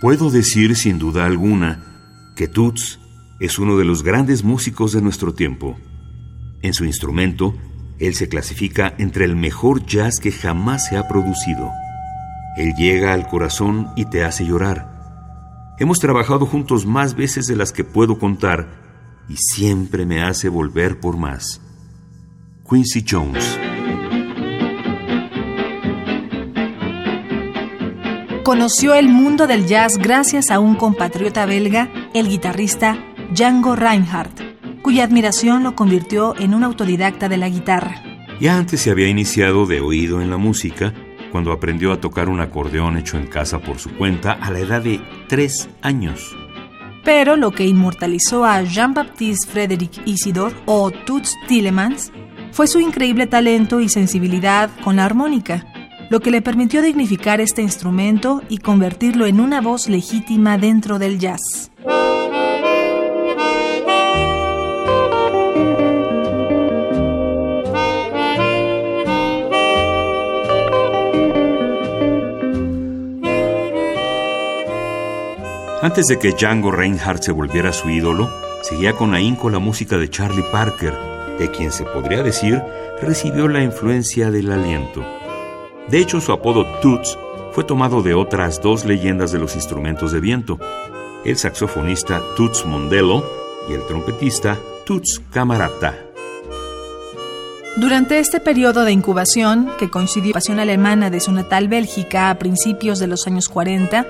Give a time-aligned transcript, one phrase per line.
[0.00, 2.98] Puedo decir sin duda alguna que Toots
[3.38, 5.76] es uno de los grandes músicos de nuestro tiempo.
[6.62, 7.54] En su instrumento,
[7.98, 11.70] él se clasifica entre el mejor jazz que jamás se ha producido.
[12.56, 15.74] Él llega al corazón y te hace llorar.
[15.78, 18.80] Hemos trabajado juntos más veces de las que puedo contar
[19.28, 21.60] y siempre me hace volver por más.
[22.68, 23.69] Quincy Jones.
[28.44, 32.98] Conoció el mundo del jazz gracias a un compatriota belga, el guitarrista
[33.32, 34.40] Django Reinhardt,
[34.82, 38.02] cuya admiración lo convirtió en un autodidacta de la guitarra.
[38.40, 40.94] Ya antes se había iniciado de oído en la música
[41.30, 44.80] cuando aprendió a tocar un acordeón hecho en casa por su cuenta a la edad
[44.80, 46.34] de tres años.
[47.04, 52.10] Pero lo que inmortalizó a Jean-Baptiste Frédéric Isidore o Toots Tillemans
[52.52, 55.66] fue su increíble talento y sensibilidad con la armónica,
[56.10, 61.18] lo que le permitió dignificar este instrumento y convertirlo en una voz legítima dentro del
[61.20, 61.70] jazz.
[75.82, 78.30] Antes de que Django Reinhardt se volviera su ídolo,
[78.62, 80.92] seguía con ahínco la música de Charlie Parker,
[81.38, 82.60] de quien se podría decir
[83.00, 85.19] recibió la influencia del aliento.
[85.90, 87.18] De hecho, su apodo Toots
[87.52, 90.58] fue tomado de otras dos leyendas de los instrumentos de viento,
[91.24, 93.24] el saxofonista Toots Mondello
[93.68, 95.98] y el trompetista Toots Camarata.
[97.76, 102.38] Durante este periodo de incubación, que coincidió con la alemana de su natal Bélgica a
[102.38, 104.06] principios de los años 40,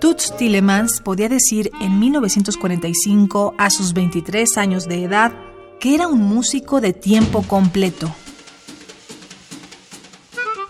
[0.00, 5.32] Toots Tillemans podía decir en 1945, a sus 23 años de edad,
[5.80, 8.14] que era un músico de tiempo completo.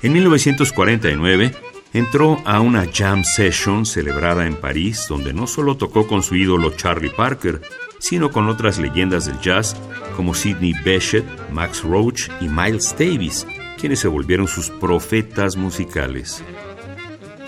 [0.07, 1.53] En 1949
[1.93, 6.71] entró a una jam session celebrada en París donde no solo tocó con su ídolo
[6.71, 7.61] Charlie Parker,
[7.99, 9.75] sino con otras leyendas del jazz
[10.15, 13.49] como Sidney Bechet, Max Roach y Miles Davis,
[13.81, 16.41] quienes se volvieron sus profetas musicales.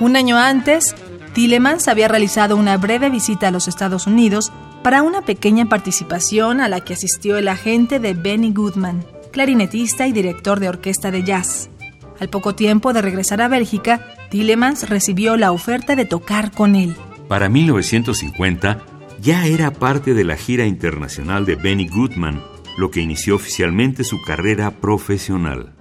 [0.00, 0.96] Un año antes,
[1.34, 4.50] Tillemans había realizado una breve visita a los Estados Unidos
[4.82, 10.12] para una pequeña participación a la que asistió el agente de Benny Goodman, clarinetista y
[10.12, 11.70] director de orquesta de jazz.
[12.20, 16.94] Al poco tiempo de regresar a Bélgica, Tillemans recibió la oferta de tocar con él.
[17.28, 18.82] Para 1950
[19.20, 22.42] ya era parte de la gira internacional de Benny Goodman,
[22.76, 25.77] lo que inició oficialmente su carrera profesional.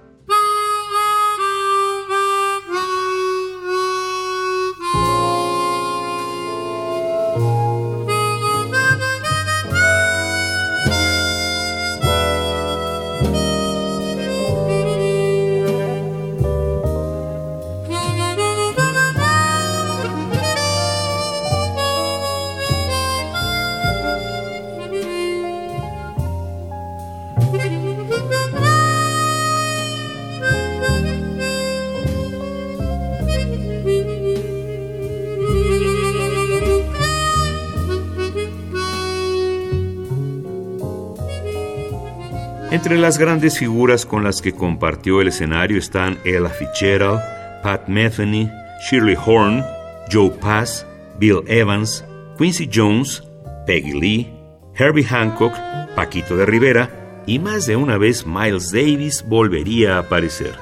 [42.70, 47.18] Entre las grandes figuras con las que compartió el escenario están Ella Fitzgerald,
[47.62, 48.50] Pat Metheny,
[48.90, 49.64] Shirley Horn,
[50.12, 50.84] Joe Pass,
[51.18, 52.04] Bill Evans,
[52.36, 53.22] Quincy Jones,
[53.66, 54.32] Peggy Lee,
[54.74, 55.54] Herbie Hancock,
[55.96, 60.52] Paquito de Rivera y más de una vez Miles Davis volvería a aparecer.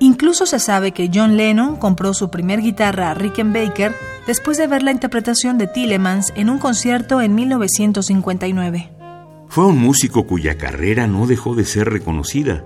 [0.00, 3.94] Incluso se sabe que John Lennon compró su primer guitarra a Rickenbacker
[4.26, 9.01] después de ver la interpretación de Tillemans en un concierto en 1959.
[9.52, 12.64] Fue un músico cuya carrera no dejó de ser reconocida.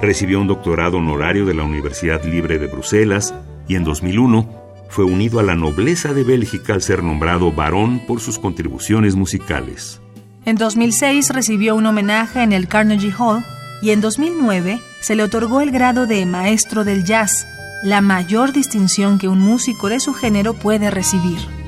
[0.00, 3.34] Recibió un doctorado honorario de la Universidad Libre de Bruselas
[3.66, 4.48] y en 2001
[4.88, 10.00] fue unido a la nobleza de Bélgica al ser nombrado barón por sus contribuciones musicales.
[10.44, 13.44] En 2006 recibió un homenaje en el Carnegie Hall
[13.82, 17.44] y en 2009 se le otorgó el grado de maestro del jazz,
[17.82, 21.59] la mayor distinción que un músico de su género puede recibir.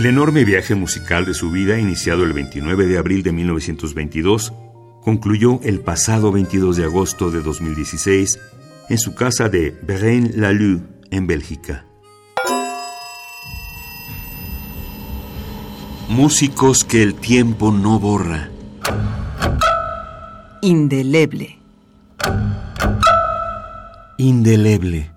[0.00, 4.54] El enorme viaje musical de su vida, iniciado el 29 de abril de 1922,
[5.02, 8.38] concluyó el pasado 22 de agosto de 2016
[8.88, 10.80] en su casa de Braine-l'Alleud,
[11.10, 11.84] en Bélgica.
[16.08, 18.48] Músicos que el tiempo no borra.
[20.62, 21.58] Indeleble.
[24.16, 25.10] Indeleble.